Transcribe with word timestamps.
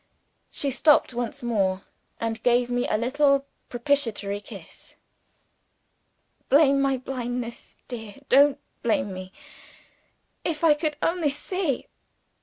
She 0.49 0.71
stopped 0.71 1.13
once 1.13 1.43
more, 1.43 1.83
and 2.19 2.41
gave 2.41 2.71
me 2.71 2.87
a 2.87 2.97
little 2.97 3.45
propitiatory 3.69 4.41
kiss. 4.41 4.95
"Blame 6.49 6.81
my 6.81 6.97
blindness, 6.97 7.77
dear, 7.87 8.15
don't 8.27 8.57
blame 8.81 9.13
me. 9.13 9.31
If 10.43 10.63
I 10.63 10.73
could 10.73 10.97
only 11.03 11.29
see 11.29 11.85